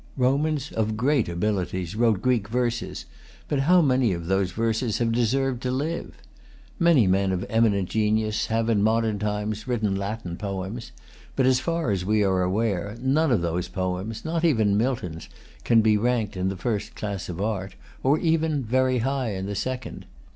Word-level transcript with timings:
Romans 0.17 0.71
of 0.71 0.97
great 0.97 1.29
abilities 1.29 1.95
wrote 1.95 2.23
Greek 2.23 2.47
verses; 2.47 3.05
but 3.47 3.59
how 3.59 3.83
many 3.83 4.13
of 4.13 4.25
those 4.25 4.51
verses 4.51 4.97
have 4.97 5.11
deserved 5.11 5.61
to 5.61 5.69
live? 5.69 6.15
Many 6.79 7.05
men 7.05 7.31
of 7.31 7.45
eminent 7.49 7.87
genius 7.89 8.47
have, 8.47 8.67
in 8.67 8.81
modern 8.81 9.19
times, 9.19 9.67
written 9.67 9.95
Latin 9.95 10.37
poems; 10.37 10.91
but, 11.35 11.45
as 11.45 11.59
far 11.59 11.91
as 11.91 12.03
we 12.03 12.23
are 12.23 12.41
aware, 12.41 12.97
none 12.99 13.31
of 13.31 13.41
those 13.41 13.67
poems, 13.67 14.25
not 14.25 14.43
even 14.43 14.75
Milton's, 14.75 15.29
can 15.63 15.81
be 15.81 15.97
ranked 15.97 16.35
in 16.35 16.49
the 16.49 16.57
first 16.57 16.95
class 16.95 17.29
of 17.29 17.39
art, 17.39 17.75
or 18.01 18.17
even 18.17 18.63
very 18.63 18.97
high 19.05 19.33
in 19.35 19.45
the 19.45 19.53
second. 19.53 20.07